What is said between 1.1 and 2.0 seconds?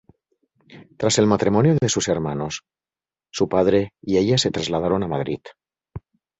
el matrimonio de